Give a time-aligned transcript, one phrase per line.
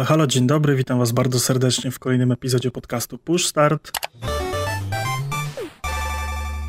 [0.00, 3.90] Halo, halo, dzień dobry, witam was bardzo serdecznie w kolejnym epizodzie podcastu Push Start.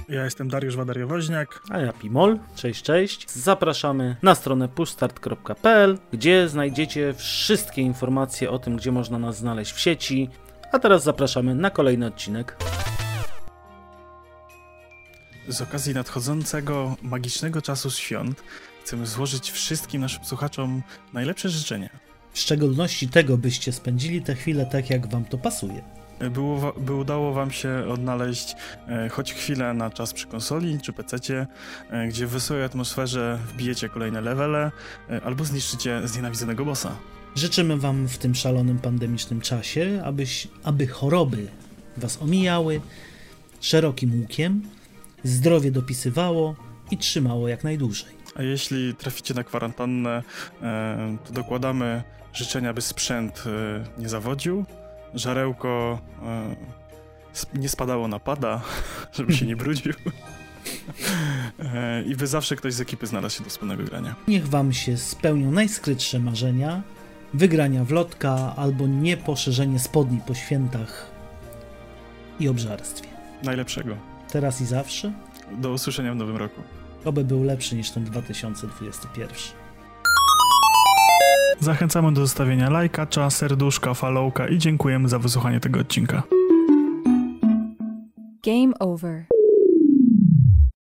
[0.10, 1.62] Ja jestem Dariusz Wadariowoźniak.
[1.70, 2.40] A ja Pimol.
[2.56, 3.32] Cześć, cześć.
[3.32, 9.80] Zapraszamy na stronę pushstart.pl, gdzie znajdziecie wszystkie informacje o tym, gdzie można nas znaleźć w
[9.80, 10.30] sieci.
[10.72, 12.58] A teraz zapraszamy na kolejny odcinek.
[15.48, 18.44] Z okazji nadchodzącego magicznego czasu świąt
[18.84, 20.82] chcemy złożyć wszystkim naszym słuchaczom
[21.14, 22.11] najlepsze życzenia.
[22.34, 25.82] W szczególności tego, byście spędzili te chwile tak, jak wam to pasuje.
[26.32, 28.56] Było, by udało wam się odnaleźć
[28.88, 31.48] e, choć chwilę na czas przy konsoli czy PC-cie,
[31.90, 34.72] e, gdzie w wesołej atmosferze wbijecie kolejne levele
[35.10, 36.98] e, albo zniszczycie znienawidzonego bossa.
[37.36, 41.48] Życzymy wam w tym szalonym pandemicznym czasie, abyś, aby choroby
[41.98, 42.82] was omijały
[43.62, 44.62] szerokim łukiem,
[45.24, 46.56] zdrowie dopisywało
[46.92, 48.21] i trzymało jak najdłużej.
[48.36, 50.24] A jeśli traficie na kwarantannę,
[51.26, 54.66] to dokładamy życzenia, by sprzęt e, nie zawodził,
[55.14, 56.56] żarełko e,
[57.60, 58.62] nie spadało na pada,
[59.16, 59.94] żeby się nie brudził.
[61.60, 64.16] E, I by zawsze ktoś z ekipy znalazł się do wspólnego grania.
[64.28, 66.82] Niech wam się spełnią najskrytsze marzenia,
[67.34, 71.12] wygrania w lotka albo nieposzerzenie spodni po świętach
[72.40, 73.08] i obżarstwie.
[73.44, 73.98] Najlepszego.
[74.32, 75.14] Teraz i zawsze,
[75.52, 76.62] Do usłyszenia w nowym roku.
[77.06, 79.62] Oby był lepszy niż ten 2021.
[81.60, 86.24] Zachęcamy do zostawienia lajka, serduszka, followka i dziękujemy za wysłuchanie tego odcinka.
[88.44, 89.31] Game over.